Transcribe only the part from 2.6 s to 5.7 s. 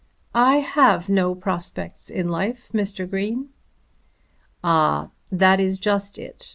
Mr. Green." "Ah; that